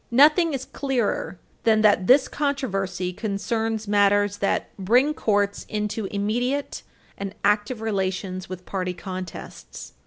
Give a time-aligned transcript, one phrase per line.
[0.09, 6.81] Nothing is clearer than that this controversy concerns matters that bring courts into immediate
[7.19, 9.93] and active relations with party contests.